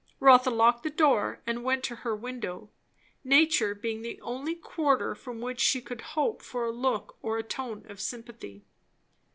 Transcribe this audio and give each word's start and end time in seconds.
Rotha 0.19 0.49
locked 0.49 0.81
the 0.81 0.89
door, 0.89 1.41
and 1.45 1.63
went 1.63 1.83
to 1.83 1.97
her 1.97 2.15
window; 2.15 2.71
nature 3.23 3.75
being 3.75 4.01
the 4.01 4.19
only 4.21 4.55
quarter 4.55 5.13
from 5.13 5.41
which 5.41 5.59
she 5.59 5.79
could 5.79 6.01
hope 6.17 6.41
for 6.41 6.65
a 6.65 6.71
look 6.71 7.17
or 7.21 7.37
a 7.37 7.43
tone 7.43 7.85
of 7.87 8.01
sympathy. 8.01 8.63